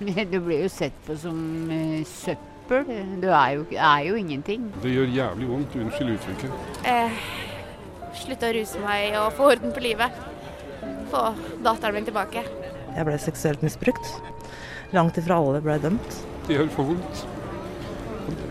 [0.32, 1.36] Du blir jo sett på som
[1.72, 2.86] eh, søppel.
[3.20, 4.68] Du er jo, er jo ingenting.
[4.82, 6.84] Det gjør jævlig vondt, unnskyld uttrykket.
[6.88, 7.22] Eh,
[8.22, 10.20] slutte å ruse meg og få orden på livet.
[11.10, 11.30] Få
[11.64, 12.44] datteren min tilbake.
[12.94, 14.08] Jeg ble seksuelt misbrukt.
[14.96, 16.16] Langt ifra alle ble dømt.
[16.48, 17.26] Det gjør for vondt.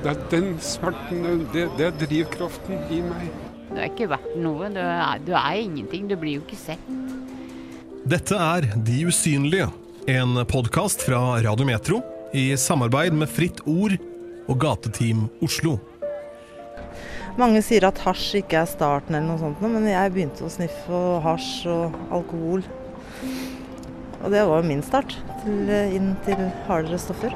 [0.03, 3.27] Det er den smerten, det, det er drivkraften i meg.
[3.69, 4.69] Du er ikke verdt noe.
[4.73, 6.07] Du er, du er ingenting.
[6.09, 6.85] Du blir jo ikke sett.
[8.09, 9.67] Dette er De usynlige,
[10.09, 12.01] en podkast fra Radio Metro
[12.33, 13.93] i samarbeid med Fritt Ord
[14.49, 15.75] og Gateteam Oslo.
[17.37, 21.01] Mange sier at hasj ikke er starten, eller noe sånt, men jeg begynte å sniffe
[21.21, 22.63] hasj og alkohol.
[24.23, 27.35] Og det var min start til, inn til hardere stoffer.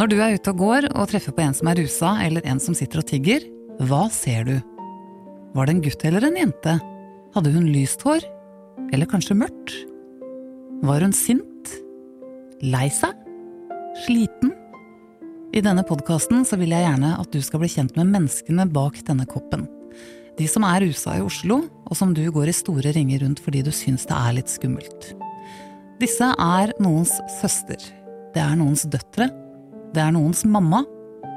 [0.00, 2.62] Når du er ute og går og treffer på en som er rusa eller en
[2.62, 3.44] som sitter og tigger,
[3.84, 4.56] hva ser du?
[5.52, 6.78] Var det en gutt eller en jente?
[7.36, 8.24] Hadde hun lyst hår?
[8.96, 9.76] Eller kanskje mørkt?
[10.82, 11.70] Var hun sint?
[12.60, 13.14] Lei seg?
[14.04, 14.52] Sliten?
[15.56, 19.24] I denne podkasten vil jeg gjerne at du skal bli kjent med menneskene bak denne
[19.30, 19.64] koppen.
[20.36, 23.62] De som er rusa i Oslo, og som du går i store ringer rundt fordi
[23.64, 25.14] du syns det er litt skummelt.
[26.02, 27.80] Disse er noens søster.
[28.34, 29.30] Det er noens døtre.
[29.96, 30.82] Det er noens mamma.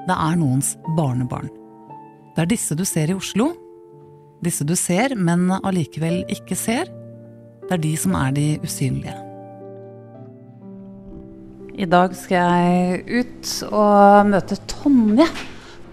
[0.03, 1.47] Det er noens barnebarn.
[2.35, 3.53] Det er disse du ser i Oslo.
[4.43, 6.91] Disse du ser, men allikevel ikke ser.
[7.69, 9.28] Det er de som er de usynlige.
[11.79, 15.23] I dag skal jeg ut og møte Tonje.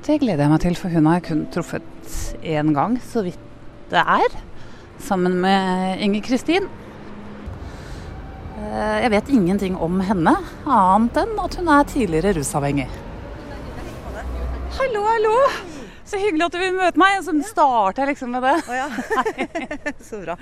[0.02, 3.38] Det gleder jeg meg til, for hun har jeg kun truffet én gang, så vidt
[3.92, 4.34] det er.
[5.06, 6.66] Sammen med Inger Kristin.
[8.56, 10.34] Eh, jeg vet ingenting om henne,
[10.66, 12.88] annet enn at hun er tidligere rusavhengig.
[14.80, 15.36] Hallo, hallo!
[16.06, 17.22] Så hyggelig at du vil møte meg.
[17.22, 18.58] Så starter jeg liksom med det.
[20.08, 20.34] Så bra.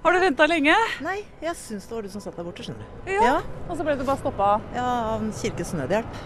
[0.00, 0.74] Har du venta lenge?
[1.04, 3.10] Nei, jeg syns det var du som satt der borte, skjønner du.
[3.12, 3.34] Ja.
[3.68, 4.52] Og så ble du bare stoppa?
[4.72, 6.20] Ja, av Kirkens Nødhjelp.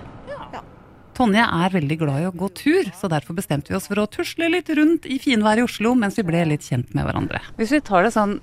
[1.14, 4.06] Tonje er veldig glad i å gå tur, så derfor bestemte vi oss for å
[4.11, 7.38] tusle litt rundt i finværet i Oslo mens vi ble litt kjent med hverandre.
[7.54, 8.41] Hvis vi tar det sånn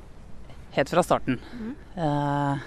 [0.78, 1.42] helt fra starten.
[2.00, 2.62] Eh,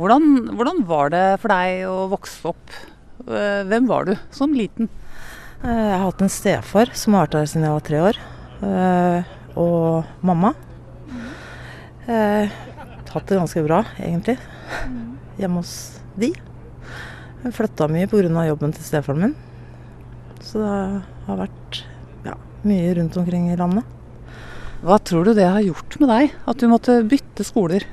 [0.00, 2.72] hvordan, hvordan var det for deg å vokse opp?
[3.28, 4.88] Eh, hvem var du som liten?
[5.60, 8.22] Eh, Jeg har hatt en stefar som har vært der siden jeg var tre år.
[8.64, 10.54] Eh, Og mamma.
[12.08, 12.48] Eh,
[13.08, 14.34] Hatt det ganske bra, egentlig,
[15.40, 15.72] hjemme hos
[16.20, 16.28] de.
[17.42, 18.42] Jeg flytta mye pga.
[18.48, 19.34] jobben til stefaren min.
[20.44, 21.78] Så det har vært
[22.26, 22.34] ja,
[22.68, 23.84] mye rundt omkring i landet.
[24.84, 27.84] Hva tror du det har gjort med deg, at du måtte bytte skoler?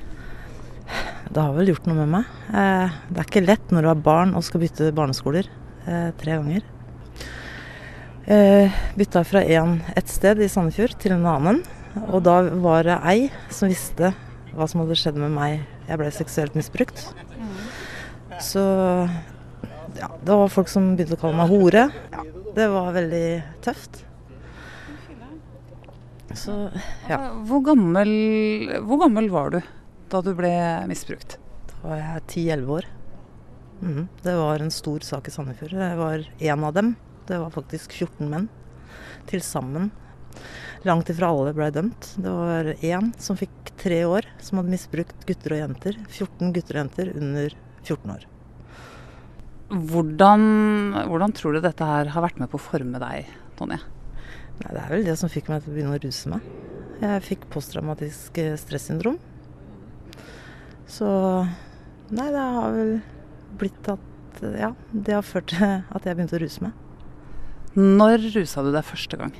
[1.32, 2.24] Det har vel gjort noe med meg.
[2.52, 5.48] Eh, Det er ikke lett når du har barn og skal bytte barneskoler
[5.86, 6.62] eh, tre ganger.
[8.26, 11.64] Eh, bytta fra én, et sted i Sandefjord til en annen.
[12.12, 14.12] Og da var det ei som visste
[14.56, 15.62] hva som hadde skjedd med meg.
[15.88, 17.06] Jeg ble seksuelt misbrukt.
[18.42, 18.62] Så
[19.96, 21.86] ja, det var folk som begynte å kalle meg hore.
[22.12, 22.24] Ja,
[22.56, 23.26] det var veldig
[23.64, 24.02] tøft.
[26.36, 26.54] Så
[27.08, 27.18] ja.
[27.48, 28.10] Hvor gammel,
[28.84, 29.60] hvor gammel var du
[30.12, 30.52] da du ble
[30.90, 31.38] misbrukt?
[31.70, 32.88] Da var jeg 10-11 år.
[33.80, 35.72] Mm, Det var en stor sak i Sandefjord.
[35.76, 36.94] Jeg var én av dem.
[37.28, 38.48] Det var faktisk 14 menn
[39.28, 39.90] til sammen.
[40.84, 42.12] Langt ifra alle ble dømt.
[42.20, 45.98] Det var én som fikk tre år, som hadde misbrukt gutter og jenter.
[46.10, 47.56] 14 gutter og jenter under
[47.86, 48.26] 14 år.
[49.66, 50.42] Hvordan,
[51.10, 53.80] hvordan tror du dette her har vært med på å forme deg, Tonje?
[54.60, 56.44] Nei, det er vel det som fikk meg til å begynne å ruse meg.
[57.02, 59.18] Jeg fikk posttraumatisk eh, stressyndrom.
[60.88, 61.08] Så
[62.14, 62.92] Nei, det har vel
[63.58, 66.76] blitt at Ja, det har ført til at jeg begynte å ruse meg.
[67.76, 69.32] Når rusa du deg første gang?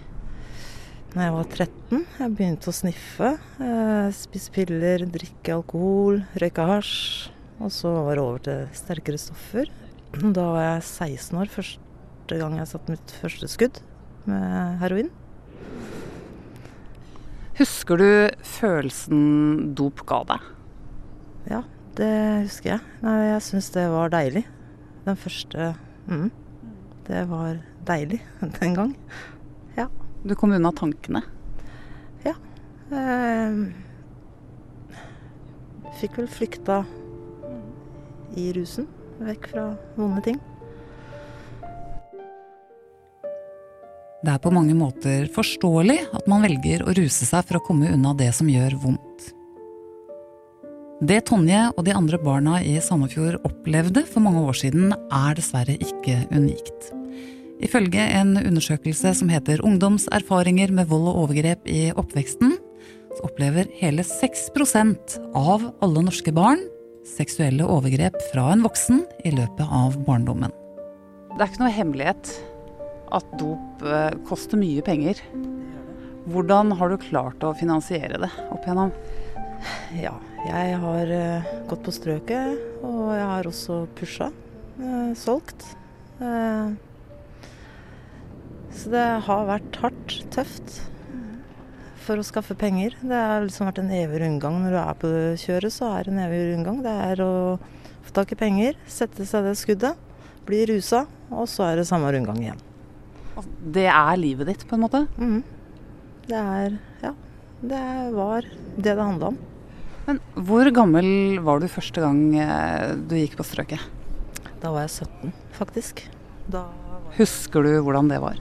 [1.17, 3.29] Når jeg var 13, jeg begynte å sniffe.
[3.65, 7.31] Eh, spise piller, drikke alkohol, røyke hasj.
[7.57, 9.71] Og så var det over til sterkere stoffer.
[10.13, 13.81] Da var jeg 16 år første gang jeg satte mitt første skudd
[14.29, 15.09] med heroin.
[17.57, 18.09] Husker du
[18.45, 20.49] følelsen dop ga deg?
[21.49, 21.63] Ja,
[21.97, 22.13] det
[22.45, 22.97] husker jeg.
[23.07, 24.45] Nei, jeg syns det var deilig.
[25.09, 25.73] Den første
[26.11, 26.29] mm,
[27.09, 28.21] Det var deilig
[28.61, 28.93] den gang.
[29.81, 29.89] Ja.
[30.27, 31.23] Du kom unna tankene.
[32.27, 32.33] Ja.
[32.91, 33.59] Eh,
[36.01, 36.81] fikk vel flykta
[38.35, 38.89] i rusen.
[39.23, 40.41] Vekk fra vonde ting.
[44.27, 47.93] Det er på mange måter forståelig at man velger å ruse seg for å komme
[47.95, 49.31] unna det som gjør vondt.
[51.07, 55.77] Det Tonje og de andre barna i Sandefjord opplevde for mange år siden, er dessverre
[55.79, 56.96] ikke unikt.
[57.65, 62.57] Ifølge en undersøkelse som heter Ungdoms erfaringer med vold og overgrep i oppveksten,
[63.17, 66.61] så opplever hele 6% av alle norske barn
[67.07, 70.53] seksuelle overgrep fra en voksen i løpet av barndommen.
[71.37, 72.33] Det er ikke noe hemmelighet
[73.17, 75.21] at dop eh, koster mye penger.
[76.27, 78.93] Hvordan har du klart å finansiere det opp igjennom?
[79.97, 80.17] Ja,
[80.49, 84.33] jeg har eh, gått på strøket, og jeg har også pusha.
[84.81, 85.71] eh, solgt.
[88.77, 90.81] Så det har vært hardt, tøft
[92.07, 92.95] for å skaffe penger.
[93.03, 94.61] Det har liksom vært en evig rundgang.
[94.63, 95.11] Når du er på
[95.43, 96.83] kjøret, så er det en evig rundgang.
[96.85, 97.33] Det er å
[98.07, 99.99] få tak i penger, sette seg det skuddet,
[100.47, 102.63] bli rusa, og så er det samme rundgang igjen.
[103.75, 105.03] Det er livet ditt, på en måte?
[105.19, 105.43] Mhm.
[106.27, 107.13] Det er Ja.
[107.67, 108.43] Det var
[108.77, 109.39] det det handla om.
[110.07, 113.81] Men hvor gammel var du første gang eh, du gikk på strøket?
[114.61, 116.05] Da var jeg 17, faktisk.
[117.17, 118.37] Husker du hvordan det var?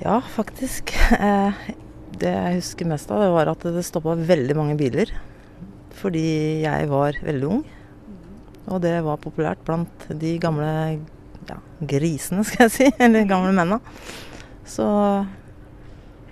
[0.00, 0.94] Ja, faktisk.
[1.20, 1.52] Eh,
[2.20, 5.10] det jeg husker mest av, det var at det stoppa veldig mange biler.
[6.00, 7.62] Fordi jeg var veldig ung.
[8.70, 10.68] Og det var populært blant de gamle
[11.48, 12.88] ja, grisene, skal jeg si.
[13.04, 13.80] Eller gamle mennene.
[14.68, 14.86] Så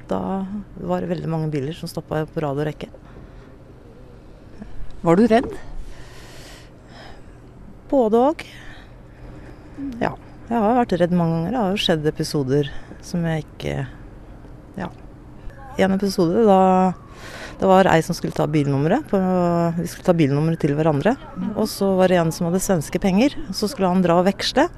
[0.09, 0.21] da
[0.79, 2.88] var det veldig mange biler som stoppa på rad og rekke.
[5.03, 5.50] Var du redd?
[7.91, 8.47] Både òg.
[10.00, 10.14] Ja.
[10.49, 11.53] Jeg har vært redd mange ganger.
[11.53, 12.71] Det har jo skjedd episoder
[13.05, 13.75] som jeg ikke
[14.79, 14.89] Ja.
[15.79, 16.95] En episode da
[17.59, 19.09] det var ei som skulle ta bilnummeret.
[19.11, 19.19] På,
[19.77, 21.17] vi skulle ta bilnummeret til hverandre.
[21.59, 23.35] Og så var det en som hadde svenske penger.
[23.50, 24.69] Så skulle han dra og veksle.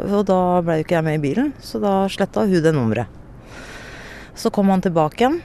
[0.00, 3.06] Og da ble jo ikke jeg med i bilen, så da sletta hun det nummeret.
[4.34, 5.40] Så kom han tilbake igjen.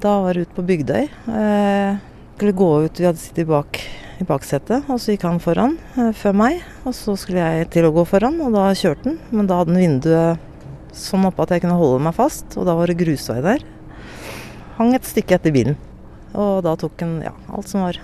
[0.00, 1.08] Da var det ute på Bygdøy.
[1.08, 1.98] Eh,
[2.36, 3.80] skulle gå ut, vi hadde sittet bak
[4.20, 6.62] i baksetet, og så gikk han foran eh, før meg.
[6.84, 9.18] Og så skulle jeg til å gå foran, og da kjørte han.
[9.32, 12.74] Men da hadde han vinduet sånn oppe at jeg kunne holde meg fast, og da
[12.76, 13.64] var det grusvei der.
[14.76, 15.78] Hang et stykke etter bilen.
[16.36, 17.98] Og da tok han ja, alt som var.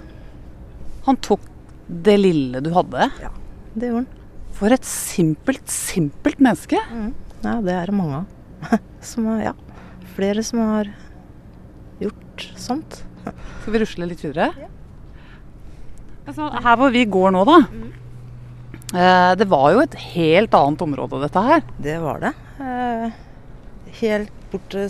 [1.07, 1.45] Han tok
[1.87, 3.11] det lille du hadde.
[3.23, 3.33] Ja,
[3.75, 4.13] Det gjorde han.
[4.57, 6.81] For et simpelt, simpelt menneske.
[7.45, 8.79] Ja, det er det mange av.
[9.05, 9.53] Som er, ja,
[10.17, 10.89] flere som har
[12.01, 13.03] gjort sånt.
[13.27, 14.49] Skal vi rusle litt videre?
[16.27, 17.61] Altså, her hvor vi går nå, da.
[18.95, 21.63] Eh, det var jo et helt annet område, dette her.
[21.83, 22.33] Det var det.
[22.63, 23.17] Eh,
[24.01, 24.87] helt borte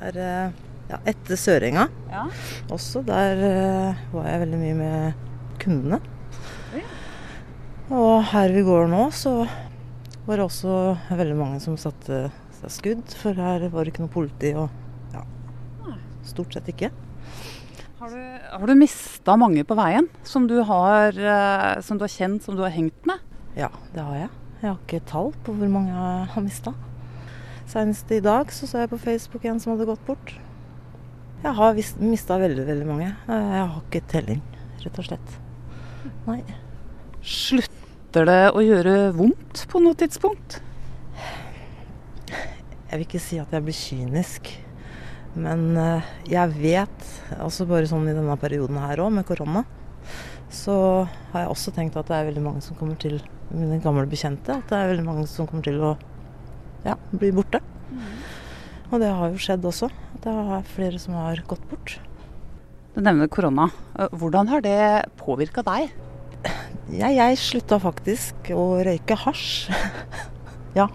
[0.00, 0.50] der, eh,
[0.90, 1.88] ja, etter Sørenga.
[2.12, 2.24] Ja.
[2.72, 3.40] Også der
[4.12, 6.00] var jeg veldig mye med kundene.
[7.92, 9.44] Og her vi går nå, så
[10.24, 12.30] var det også veldig mange som satte
[12.60, 13.16] seg skudd.
[13.20, 14.70] For her var det ikke noe politi og
[15.12, 15.24] ja,
[16.24, 16.90] stort sett ikke.
[18.00, 18.20] Har du,
[18.54, 22.56] har du mista mange på veien som du, har, eh, som du har kjent, som
[22.56, 23.22] du har hengt med?
[23.58, 24.30] Ja, det har jeg.
[24.62, 26.72] Jeg har ikke tall på hvor mange jeg har mista.
[27.68, 30.34] Senest i dag så så jeg på Facebook en som hadde gått bort.
[31.44, 33.10] Jeg har mista veldig, veldig mange.
[33.28, 34.42] Eh, Jeg har ikke telling,
[34.84, 35.34] rett og slett.
[36.28, 36.40] Nei.
[37.24, 40.60] Slutter det å gjøre vondt på noe tidspunkt?
[42.28, 44.52] Jeg vil ikke si at jeg blir kynisk.
[45.34, 47.06] Men eh, jeg vet,
[47.42, 49.64] altså bare sånn i denne perioden her òg, med korona,
[50.54, 50.76] så
[51.32, 53.18] har jeg også tenkt at det er veldig mange som kommer til
[53.50, 54.60] mine gamle bekjente.
[54.60, 55.94] At det er veldig mange som kommer til å
[56.86, 57.60] ja, bli borte.
[58.92, 59.90] Og det har jo skjedd også.
[60.22, 61.96] Det er flere som har gått bort.
[62.94, 63.68] Du nevner korona.
[63.98, 64.78] Eh, Hvordan har det
[65.18, 65.90] påvirka deg?
[66.94, 69.72] Ja, jeg slutta faktisk å røyke hasj.
[70.78, 70.86] ja.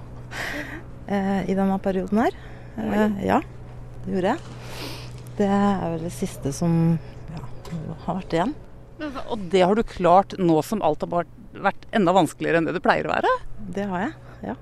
[1.09, 2.43] Eh, I denne perioden her.
[3.19, 3.41] Ja,
[4.15, 4.87] gjorde jeg.
[5.39, 6.73] Det er vel det siste som
[7.31, 7.43] ja,
[8.05, 8.55] har vært igjen.
[9.29, 11.29] Og det har du klart nå som alt har
[11.63, 13.31] vært enda vanskeligere enn det det pleier å være?
[13.75, 14.17] Det har jeg.
[14.49, 14.57] Ja.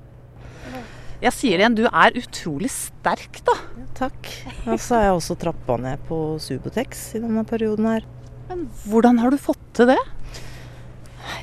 [1.18, 3.56] Jeg sier igjen, du er utrolig sterk, da.
[3.98, 4.30] Takk.
[4.68, 8.06] Og så har jeg også trappa ned på Subotex i denne perioden her.
[8.52, 9.98] Men hvordan har du fått til det?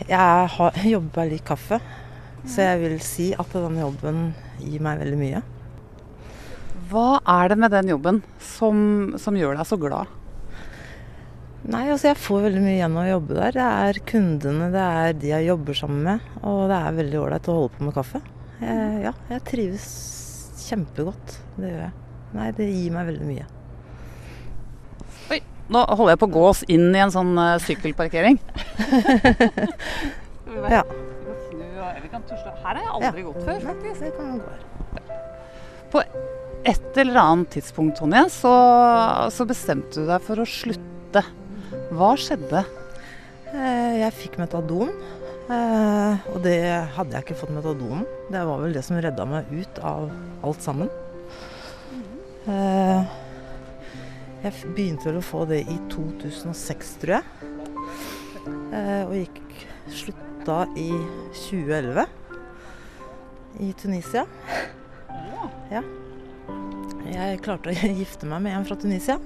[0.08, 1.80] Jeg har jobber litt kaffe,
[2.46, 4.28] så jeg vil si at denne jobben
[4.62, 5.42] gir meg veldig mye.
[6.90, 10.10] Hva er det med den jobben som, som gjør deg så glad?
[11.64, 13.54] Nei, altså jeg får veldig mye igjen av å jobbe der.
[13.56, 16.26] Det er kundene, det er de jeg jobber sammen med.
[16.44, 18.20] Og det er veldig ålreit å holde på med kaffe.
[18.60, 19.86] Jeg, ja, jeg trives
[20.66, 21.38] kjempegodt.
[21.56, 21.94] Det gjør jeg.
[22.34, 23.46] Nei, det gir meg veldig mye.
[25.32, 25.40] Oi,
[25.72, 28.40] nå holder jeg på å gå oss inn i en sånn uh, sykkelparkering.
[30.70, 30.84] Ja.
[32.14, 34.00] Her har jeg aldri gått før, faktisk.
[34.00, 34.60] Det kan gå her.
[35.90, 36.02] På
[36.64, 38.52] et eller annet tidspunkt, Tonje, så,
[39.35, 41.23] så bestemte du deg for å slutte.
[41.94, 42.62] Hva skjedde?
[43.52, 44.90] Eh, Jeg fikk metadon.
[45.52, 46.56] eh, Og det
[46.97, 48.06] hadde jeg ikke fått metadon.
[48.33, 50.09] Det var vel det som redda meg ut av
[50.44, 50.88] alt sammen.
[52.49, 53.04] Eh,
[54.44, 57.25] Jeg begynte vel å få det i 2006, tror jeg.
[59.04, 60.90] og gikk slutta i
[61.47, 62.04] 2011
[63.64, 64.26] i Tunisia.
[65.71, 65.80] Ja.
[67.11, 69.18] Jeg klarte å gifte meg med en fra Tunisia.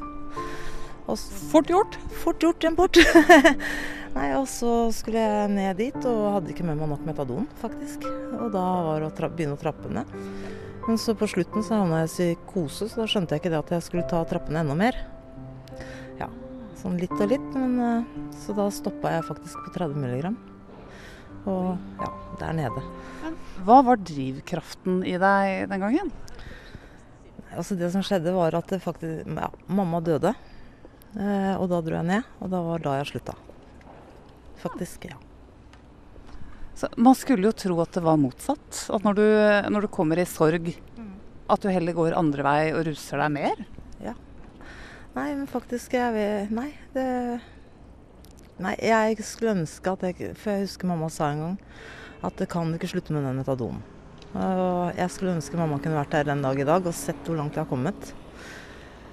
[1.09, 1.17] Og
[1.49, 1.97] Fort gjort.
[2.21, 2.99] fort gjort, en port.
[4.17, 8.05] Nei, og så skulle jeg ned dit, og hadde ikke med meg nok metadon, faktisk.
[8.39, 10.11] Og da var det å begynne å trappe ned.
[10.89, 13.61] Men så på slutten så havna jeg i psykose, så da skjønte jeg ikke det
[13.61, 14.97] at jeg skulle ta trappene enda mer.
[16.21, 16.29] Ja,
[16.81, 20.39] sånn litt og litt, men eh, Så da stoppa jeg faktisk på 30 milligram.
[21.49, 22.09] Og ja,
[22.41, 22.85] der nede.
[23.65, 26.13] Hva var drivkraften i deg den gangen?
[27.57, 30.35] Altså Det som skjedde, var at det faktisk, ja, mamma døde.
[31.17, 33.35] Eh, og da dro jeg ned, og da var da jeg slutta.
[34.61, 35.17] Faktisk, ja.
[36.79, 38.85] Så man skulle jo tro at det var motsatt.
[38.95, 39.27] At når du,
[39.73, 40.71] når du kommer i sorg,
[41.49, 43.63] at du heller går andre vei og ruser deg mer.
[44.05, 44.15] Ja.
[45.17, 47.07] Nei, men faktisk jeg vil, Nei, det
[48.63, 51.57] Nei, jeg skulle ønske at jeg For jeg husker mamma sa en gang
[52.27, 53.83] at det kan ikke slutte med den metadonen.
[54.37, 57.39] Og jeg skulle ønske mamma kunne vært her den dag i dag og sett hvor
[57.39, 58.11] langt jeg har kommet.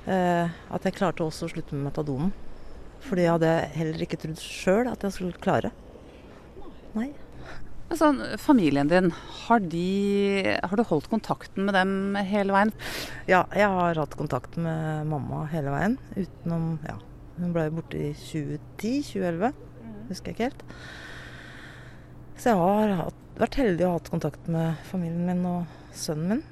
[0.06, 2.34] Eh, at jeg klarte også å slutte med metadonen.
[3.06, 5.72] Fordi jeg hadde heller ikke trodd sjøl at jeg skulle klare.
[6.96, 7.12] Nei.
[7.96, 9.12] Sånn, familien din,
[9.46, 12.72] har, de, har du holdt kontakten med dem hele veien?
[13.30, 16.00] Ja, jeg har hatt kontakt med mamma hele veien.
[16.18, 16.98] Utenom Ja,
[17.38, 19.54] hun ble borte i 2010-2011.
[20.10, 20.66] Husker jeg ikke helt.
[22.36, 26.44] Så jeg har hatt, vært heldig og hatt kontakt med familien min og sønnen min,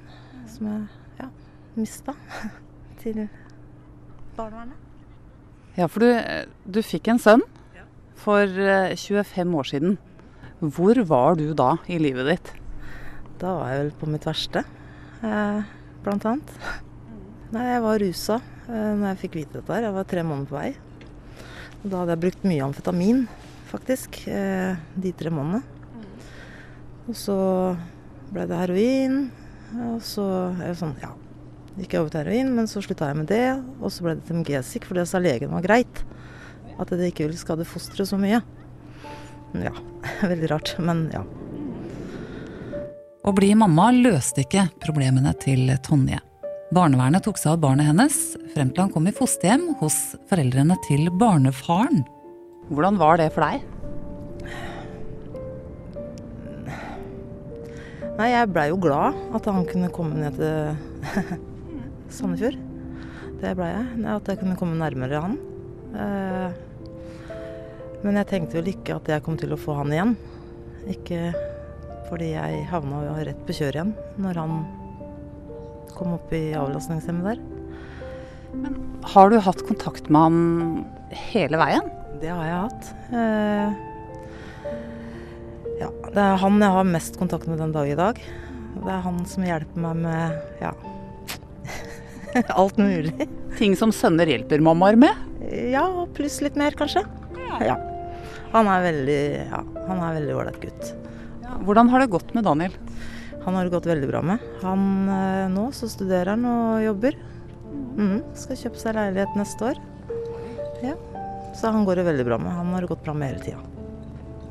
[0.50, 1.28] som jeg ja,
[1.76, 2.14] mista
[3.02, 3.26] til
[4.38, 4.80] barnevernet.
[5.74, 6.10] Ja, for du,
[6.70, 7.42] du fikk en sønn
[8.24, 9.96] for eh, 25 år siden.
[10.62, 12.52] Hvor var du da i livet ditt?
[13.42, 14.62] Da var jeg vel på mitt verste,
[15.26, 15.62] eh,
[16.04, 16.52] blant annet.
[17.54, 19.88] Nei, jeg var rusa eh, når jeg fikk vite dette her.
[19.88, 20.70] Jeg var tre måneder på vei.
[21.82, 23.24] Og da hadde jeg brukt mye amfetamin,
[23.68, 25.73] faktisk, eh, de tre månedene.
[27.08, 27.36] Og så
[28.32, 29.20] ble det heroin.
[29.90, 31.12] Og så er det sånn, ja.
[31.74, 33.46] Gikk jeg over til heroin, men så slutta jeg med det.
[33.80, 36.04] Og så ble det til Mgesic, for det sa legen var greit.
[36.78, 38.42] At det ikke ville skade fosteret så mye.
[39.54, 39.74] Ja,
[40.30, 41.24] veldig rart, men ja.
[43.24, 46.20] Å bli mamma løste ikke problemene til Tonje.
[46.74, 48.16] Barnevernet tok seg av barnet hennes
[48.52, 49.96] frem til han kom i fosterhjem hos
[50.30, 52.02] foreldrene til barnefaren.
[52.72, 53.73] Hvordan var det for deg?
[58.14, 60.76] Nei, jeg blei jo glad at han kunne komme ned til
[62.14, 62.58] Sandefjord.
[63.40, 64.04] Det blei jeg.
[64.14, 65.34] At jeg kunne komme nærmere han.
[65.94, 66.62] Eh,
[68.04, 70.14] Men jeg tenkte vel ikke at jeg kom til å få han igjen.
[70.92, 71.32] Ikke
[72.10, 74.56] fordi jeg havna jo rett på kjøret igjen når han
[75.96, 77.40] kom opp i avlastningshjemmet der.
[79.14, 80.38] Har du hatt kontakt med han
[81.32, 81.88] hele veien?
[82.22, 82.92] Det har jeg hatt.
[85.80, 88.18] Ja, det er han jeg har mest kontakt med den dag i dag.
[88.74, 90.72] Det er han som hjelper meg med ja,
[92.60, 93.28] alt mulig.
[93.58, 95.18] Ting som sønner hjelper mammaer med?
[95.72, 97.04] Ja, og pluss litt mer, kanskje.
[97.62, 97.76] Ja.
[98.54, 100.92] Han er veldig ja, han er veldig ålreit gutt.
[101.66, 102.74] Hvordan har det gått med Daniel?
[103.44, 104.42] Han har det gått veldig bra med.
[104.62, 107.18] Han, eh, nå så studerer han og jobber.
[107.98, 109.82] Mm, skal kjøpe seg leilighet neste år.
[110.82, 110.94] Ja.
[111.54, 112.54] Så han går det veldig bra med.
[112.56, 113.60] Han har det gått bra med hele tida.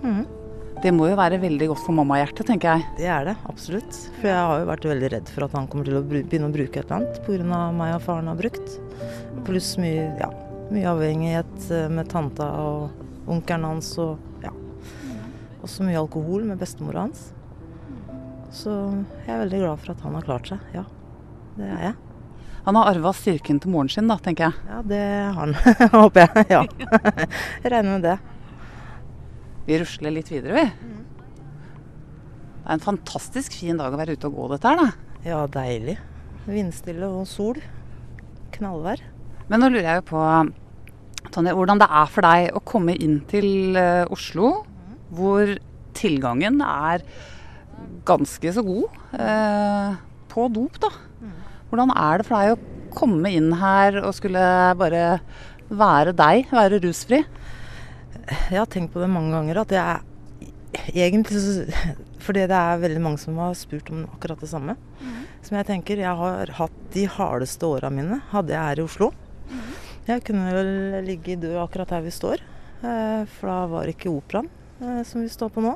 [0.03, 0.24] Mhm.
[0.83, 2.87] Det må jo være veldig godt for mammahjertet, tenker jeg.
[2.97, 3.99] Det er det, absolutt.
[4.17, 6.51] For jeg har jo vært veldig redd for at han kommer til å begynne å
[6.51, 7.59] bruke et eller annet pga.
[7.71, 8.73] meg og faren har brukt.
[9.47, 10.27] Pluss mye, ja,
[10.75, 14.51] mye avhengighet eh, med tanta og onkelen hans og ja.
[15.63, 17.29] Også mye alkohol med bestemora hans.
[18.51, 18.75] Så
[19.23, 20.67] jeg er veldig glad for at han har klart seg.
[20.75, 20.83] Ja,
[21.55, 21.95] det er jeg.
[22.67, 24.67] Han har arva styrken til moren sin, da, tenker jeg.
[24.67, 25.55] Ja, det har han,
[26.03, 26.45] håper jeg.
[26.51, 26.67] Ja.
[27.63, 28.19] Jeg regner med det.
[29.67, 30.65] Vi rusler litt videre, vi.
[32.63, 35.13] Det er en fantastisk fin dag å være ute og gå dette her, da.
[35.24, 35.98] Ja, deilig.
[36.48, 37.60] Vindstille og sol.
[38.55, 39.03] Knallvær.
[39.48, 40.24] Men nå lurer jeg jo på,
[41.34, 44.51] Tonje, hvordan det er for deg å komme inn til eh, Oslo,
[45.15, 45.55] hvor
[45.98, 47.05] tilgangen er
[48.08, 49.96] ganske så god eh,
[50.32, 50.91] på dop, da.
[51.72, 54.43] Hvordan er det for deg å komme inn her og skulle
[54.77, 55.05] bare
[55.74, 57.24] være deg, være rusfri?
[58.30, 61.68] Jeg har tenkt på det mange ganger at jeg egentlig
[62.24, 64.77] Fordi det er veldig mange som har spurt om akkurat det samme.
[65.44, 69.12] Som jeg tenker Jeg har hatt de hardeste åra mine hadde jeg her i Oslo.
[70.08, 70.72] Jeg kunne vel
[71.08, 72.42] ligge død akkurat her vi står.
[72.84, 74.50] eh, For da var det ikke operaen
[74.82, 75.75] eh, som vi står på nå.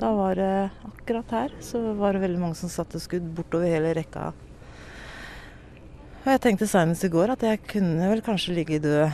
[0.00, 0.52] Da var det
[0.84, 4.30] akkurat her så var det veldig mange som satte skudd bortover hele rekka.
[6.20, 9.08] Og jeg tenkte senest i går at jeg kunne vel kanskje ligge død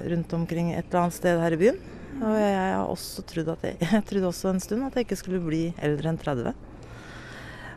[0.00, 1.78] rundt omkring et eller annet sted her i byen.
[2.16, 5.20] Og jeg har også trodd at jeg, jeg trodde også en stund at jeg ikke
[5.20, 6.52] skulle bli eldre enn 30.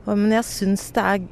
[0.05, 1.27] Og, men jeg syns det er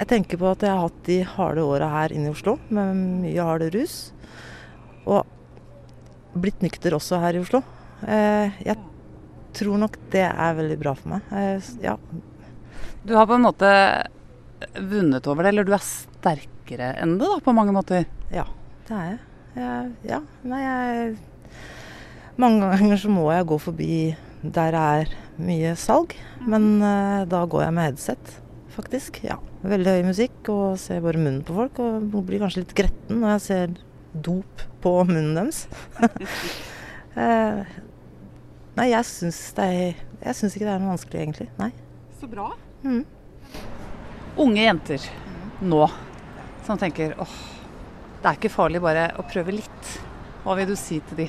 [0.00, 2.96] Jeg tenker på at jeg har hatt de harde åra her inne i Oslo med
[3.20, 3.98] mye hard rus.
[5.04, 5.28] Og
[6.40, 7.60] blitt nykter også her i Oslo.
[8.08, 8.78] Eh, jeg
[9.58, 11.34] tror nok det er veldig bra for meg.
[11.36, 11.98] Eh, ja.
[13.04, 13.70] Du har på en måte
[14.76, 18.06] vunnet over det, eller du er sterkere enn det da, på mange måter?
[18.32, 18.46] ja,
[18.88, 19.18] det er jeg.
[19.56, 20.20] Jeg ja.
[20.46, 21.16] Nei, jeg
[22.40, 23.94] Mange ganger så må jeg gå forbi
[24.40, 26.14] der det er mye salg,
[26.48, 28.32] men uh, da går jeg med headset,
[28.72, 29.20] faktisk.
[29.26, 29.36] Ja.
[29.60, 33.34] Veldig høy musikk og ser bare munnen på folk, og blir kanskje litt gretten når
[33.34, 33.74] jeg ser
[34.24, 35.66] dop på munnen deres.
[36.00, 37.68] uh,
[38.78, 41.48] nei, jeg syns det er Jeg syns ikke det er noe vanskelig, egentlig.
[41.60, 41.70] Nei.
[42.20, 42.50] Så bra.
[42.84, 43.04] Mm.
[44.40, 45.04] Unge jenter
[45.60, 45.84] nå
[46.64, 47.38] som tenker åh,
[48.20, 49.92] det er ikke farlig bare å prøve litt.
[50.44, 51.28] Hva vil du si til de?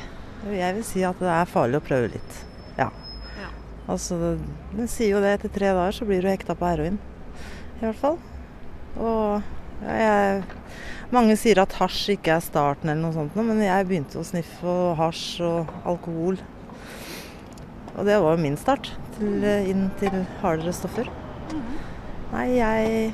[0.51, 2.37] Jeg vil si at det er farlig å prøve litt.
[2.75, 2.89] Ja.
[3.39, 3.47] Ja.
[3.91, 4.17] Altså,
[4.73, 6.99] den sier jo det etter tre dager så blir du hekta på heroin.
[7.79, 8.19] I hvert fall.
[8.99, 10.43] Og ja, jeg,
[11.15, 14.75] mange sier at hasj ikke er starten eller noe sånt, men jeg begynte å sniffe
[14.99, 16.41] hasj og alkohol.
[17.95, 21.07] Og det var jo min start til, inn til hardere stoffer.
[22.31, 23.11] Nei, jeg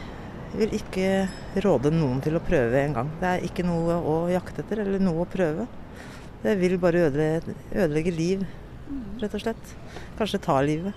[0.56, 1.28] vil ikke
[1.66, 3.10] råde noen til å prøve en gang.
[3.22, 5.68] Det er ikke noe å jakte etter, eller noe å prøve.
[6.44, 8.46] Det vil bare ødelegge, ødelegge liv,
[9.22, 9.76] rett og slett.
[10.20, 10.94] Kanskje ta livet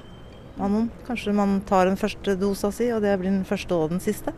[0.61, 0.91] av noen.
[1.07, 4.35] Kanskje man tar den første dosa si, og det blir den første og den siste.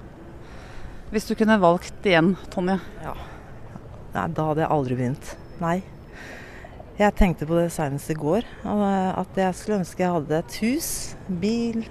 [1.13, 2.79] Hvis du kunne valgt igjen, Tonje.
[4.13, 5.35] Nei, da hadde jeg aldri begynt.
[5.61, 5.83] Nei.
[6.99, 8.45] Jeg tenkte på det senest i går.
[8.65, 11.85] eh, At jeg skulle ønske jeg hadde et hus, bil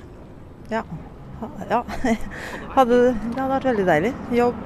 [0.72, 0.84] Ja.
[1.70, 1.82] Ja.
[2.76, 4.14] Hadde, det hadde vært veldig deilig.
[4.36, 4.58] Jobb.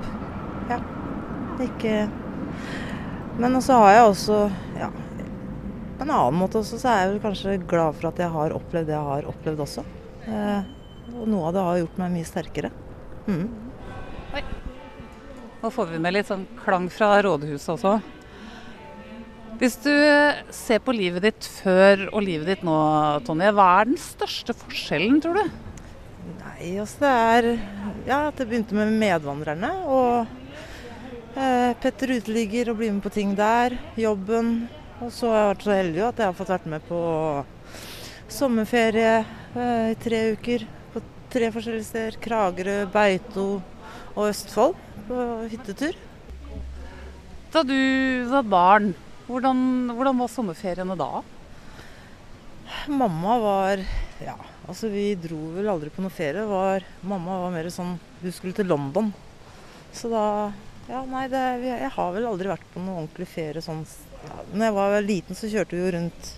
[0.69, 0.79] Ja.
[1.63, 2.07] Ikke
[3.39, 4.37] Men så har jeg også
[4.75, 4.87] ja,
[5.95, 8.55] På en annen måte også så er jeg vel kanskje glad for at jeg har
[8.57, 9.85] opplevd det jeg har opplevd også.
[10.25, 10.73] Eh,
[11.15, 12.71] og noe av det har gjort meg mye sterkere.
[13.29, 13.45] Mm.
[15.61, 17.95] Nå får vi med litt sånn klang fra rådhuset også.
[19.61, 19.93] Hvis du
[20.53, 22.75] ser på livet ditt før og livet ditt nå,
[23.25, 25.64] Tonje, hva er den største forskjellen, tror du?
[26.55, 27.45] Nei, altså det er
[28.07, 29.71] Ja, at det begynte med medvandrerne.
[29.91, 30.27] Og
[31.35, 33.75] eh, Petter uteligger og blir med på ting der.
[33.99, 34.69] Jobben.
[35.03, 37.01] Og så har jeg vært så heldig at jeg har fått vært med på
[38.31, 40.65] sommerferie eh, i tre uker.
[40.95, 41.03] På
[41.35, 42.21] tre forskjellige steder.
[42.23, 43.47] Kragerø, Beito
[44.15, 45.99] og Østfold på hyttetur.
[47.51, 47.75] Da du
[48.31, 48.93] var barn,
[49.27, 49.59] hvordan,
[49.91, 51.11] hvordan var sommerferiene da?
[52.87, 53.87] Mamma var
[54.23, 56.45] Ja, altså vi dro vel aldri på noe ferie.
[56.49, 59.11] Var, mamma var mer sånn Hun skulle til London.
[59.95, 60.25] Så da
[60.89, 63.81] Ja, nei, det, jeg har vel aldri vært på noe ordentlig ferie sånn
[64.25, 66.31] ja, Når jeg var liten, så kjørte vi jo rundt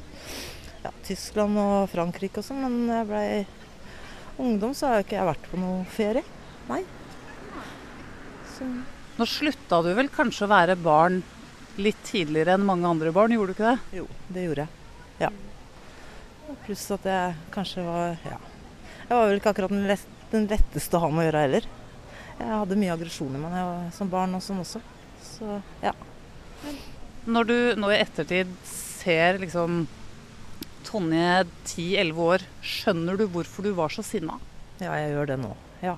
[0.84, 5.26] ja, Tyskland og Frankrike og sånn, men når jeg blei ungdom, så har jeg ikke
[5.32, 6.24] vært på noe ferie.
[6.70, 6.84] Nei.
[8.54, 8.68] Så,
[9.18, 11.24] Nå slutta du vel kanskje å være barn
[11.82, 14.00] litt tidligere enn mange andre barn, gjorde du ikke det?
[14.00, 14.86] jo, det gjorde jeg.
[15.26, 15.32] Ja.
[16.65, 18.38] Pluss at jeg kanskje var Ja.
[19.07, 21.67] Jeg var vel ikke akkurat den, lett, den letteste å ha med å gjøre heller.
[22.38, 24.81] Jeg hadde mye aggresjon i meg jeg var som barn og sånn også.
[25.23, 25.93] Så ja.
[27.27, 29.86] Når du nå i ettertid ser liksom
[30.88, 34.38] Tonje 10-11 år, skjønner du hvorfor du var så sinna?
[34.79, 35.49] Ja, jeg gjør det nå.
[35.83, 35.97] Ja.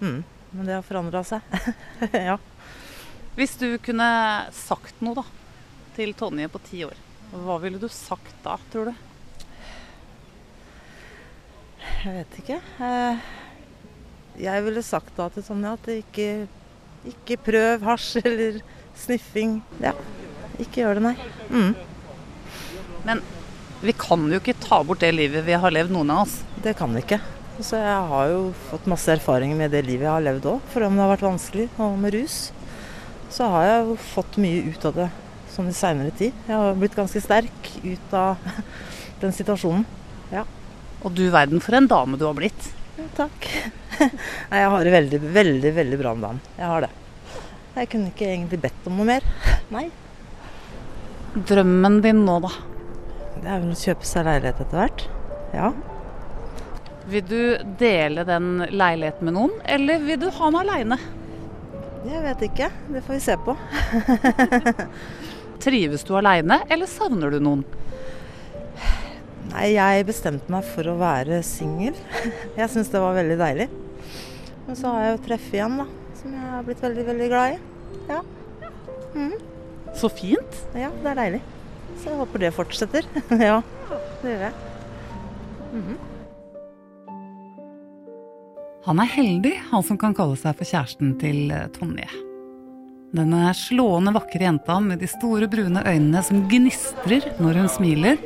[0.00, 0.22] Mm.
[0.52, 1.44] Men det har forandra seg.
[2.28, 2.38] ja.
[3.36, 4.08] Hvis du kunne
[4.56, 5.26] sagt noe da,
[5.98, 6.96] til Tonje på ti år,
[7.34, 9.05] hva ville du sagt da, tror du?
[12.06, 12.56] Jeg vet ikke.
[12.86, 13.24] Eh,
[14.38, 16.46] Jeg ville sagt da til Sonja at ikke,
[17.08, 18.60] ikke prøv hasj eller
[18.94, 19.56] sniffing.
[19.82, 19.90] Ja.
[20.60, 21.16] Ikke gjør det, nei.
[21.50, 21.72] Mm.
[23.82, 26.36] Vi kan jo ikke ta bort det livet vi har levd, noen av oss.
[26.62, 27.18] Det kan vi ikke.
[27.58, 30.62] Så jeg har jo fått masse erfaringer med det livet jeg har levd òg.
[30.70, 32.36] For om det har vært vanskelig og med rus,
[33.32, 35.08] så har jeg jo fått mye ut av det
[35.56, 36.36] sånn i seinere tid.
[36.46, 38.46] Jeg har blitt ganske sterk ut av
[39.24, 39.88] den situasjonen.
[41.06, 42.70] Og du verden for en dame du har blitt.
[42.98, 43.46] Ja, takk.
[44.50, 46.40] Nei, jeg har det veldig, veldig, veldig bra om dagen.
[46.58, 46.90] Jeg har det.
[47.76, 49.26] Jeg kunne ikke egentlig bedt om noe mer.
[49.76, 49.84] Nei.
[51.36, 52.50] Drømmen din nå, da?
[53.36, 55.06] Det er vel å kjøpe seg leilighet etter hvert.
[55.54, 55.70] Ja.
[57.06, 57.40] Vil du
[57.78, 60.98] dele den leiligheten med noen, eller vil du ha den aleine?
[62.06, 62.70] Jeg vet ikke.
[62.90, 63.54] Det får vi se på.
[65.66, 67.62] Trives du aleine, eller savner du noen?
[69.56, 71.96] Nei, jeg bestemte meg for å være singel.
[72.58, 73.66] Jeg syns det var veldig deilig.
[74.66, 75.84] Men så har jeg jo treffet igjen, da.
[76.18, 77.58] Som jeg har blitt veldig, veldig glad i.
[78.10, 78.18] Ja.
[79.96, 80.58] Så fint.
[80.76, 81.40] Ja, det er deilig.
[82.02, 83.06] Så jeg håper det fortsetter.
[83.48, 83.60] ja,
[84.20, 84.52] det gjør jeg.
[88.86, 92.10] Han er heldig, han som kan kalle seg for kjæresten til eh, Tonje.
[93.16, 98.20] Denne slående vakre jenta med de store brune øynene som gnistrer når hun smiler.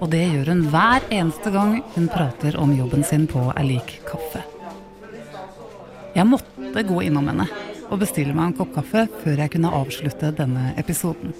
[0.00, 4.00] Og det gjør hun hver eneste gang hun prater om jobben sin på Er lik
[4.08, 4.42] kaffe.
[6.14, 7.46] Jeg måtte gå innom henne
[7.90, 11.34] og bestille meg en kopp kaffe før jeg kunne avslutte denne episoden.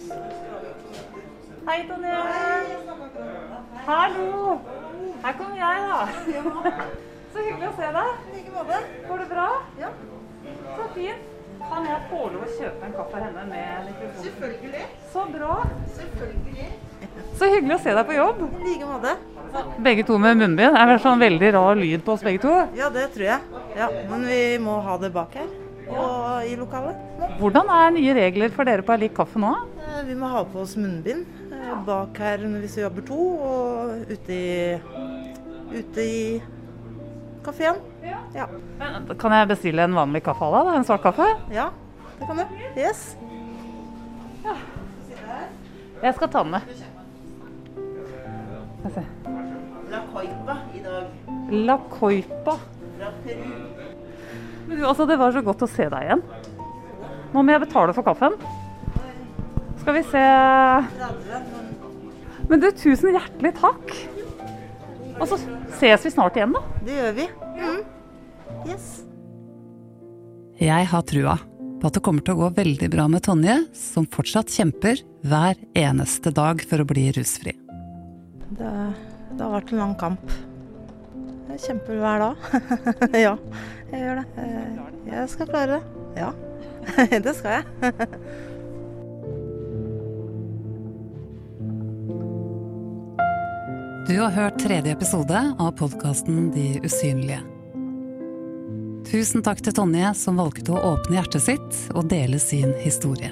[1.67, 2.21] Hei, Tonje.
[3.87, 4.59] Hallo.
[5.25, 6.75] Her kommer jeg, da.
[7.35, 8.09] Så hyggelig å se deg.
[9.09, 9.49] Går det bra?
[9.81, 9.93] Ja.
[10.77, 11.31] Så fint.
[11.65, 14.25] Kan jeg få lov å kjøpe en kaffe av henne med mikrofon?
[14.27, 14.83] Selvfølgelig.
[15.15, 15.55] Så bra.
[15.97, 16.67] Selvfølgelig.
[17.39, 18.43] Så hyggelig å se deg på jobb.
[18.61, 19.15] I like måte.
[19.85, 20.75] Begge to med munnbind.
[20.77, 22.55] Er det sånn veldig rar lyd på oss begge to.
[22.79, 23.61] Ja, det tror jeg.
[23.79, 25.47] Ja, Men vi må ha det bak her.
[25.85, 26.97] Og i lokalet.
[27.39, 29.53] Hvordan er nye regler for dere på lik kaffe nå?
[29.85, 33.19] Eh, Vi må ha på oss munnbind eh, bak her hvis vi jobber to,
[33.51, 34.79] og ute i,
[35.77, 36.43] ute i
[37.45, 37.79] kafeen.
[38.35, 38.49] Ja.
[39.21, 40.73] Kan jeg bestille en vanlig kaffe av deg?
[40.81, 41.29] En svart kaffe?
[41.53, 41.69] ja,
[42.19, 42.59] det kan du.
[42.81, 43.05] Yes.
[46.03, 46.75] Jeg skal ta den med.
[48.85, 49.31] Skal vi se.
[49.91, 51.05] La coipa i dag.
[51.51, 52.57] La Coipa.
[52.99, 53.55] Fra Peru.
[54.67, 56.21] Men du, altså, det var så godt å se deg igjen.
[57.33, 58.37] Nå må jeg betale for kaffen.
[59.81, 60.21] Skal vi se
[62.51, 63.97] Men du, tusen hjertelig takk.
[65.17, 65.41] Og så
[65.79, 66.65] ses vi snart igjen, da.
[66.85, 67.29] Det gjør vi.
[67.57, 67.83] Mm.
[68.69, 68.93] Yes.
[70.61, 71.41] Jeg har trua
[71.81, 75.57] på at det kommer til å gå veldig bra med Tonje, som fortsatt kjemper hver
[75.73, 77.64] eneste dag for å bli rusfri.
[78.55, 78.73] Det,
[79.35, 80.35] det har vært en lang kamp.
[81.51, 82.49] Jeg kjemper hver dag.
[83.27, 83.35] ja,
[83.93, 84.27] jeg gjør det.
[84.43, 85.83] Eh, Jeg skal klare det.
[86.19, 86.33] Ja,
[87.27, 87.95] det skal jeg.
[94.05, 97.41] Du har hørt tredje episode av podkasten De usynlige.
[99.09, 103.31] Tusen takk til Tonje som valgte å åpne hjertet sitt og dele sin historie.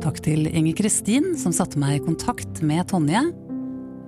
[0.00, 3.20] Takk til Inger Kristin som satte meg i kontakt med Tonje.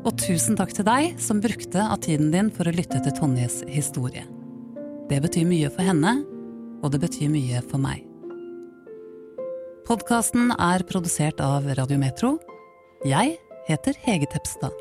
[0.01, 3.61] Og tusen takk til deg som brukte av tiden din for å lytte til Tonjes
[3.69, 4.25] historie.
[5.11, 6.15] Det betyr mye for henne,
[6.81, 8.07] og det betyr mye for meg.
[9.85, 12.39] Podkasten er produsert av Radiometro.
[13.05, 13.37] Jeg
[13.69, 14.80] heter Hege Tepstad.